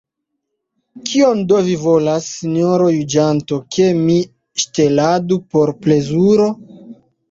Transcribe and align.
Kion 1.09 1.43
do 1.51 1.59
vi 1.67 1.75
volas, 1.83 2.31
sinjoro 2.39 2.89
juĝanto, 2.97 3.63
ke 3.77 3.93
mi 4.03 4.19
ŝteladu 4.67 5.43
por 5.55 5.79
plezuro? 5.87 6.55